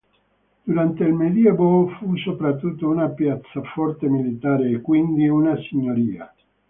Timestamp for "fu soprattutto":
1.99-2.89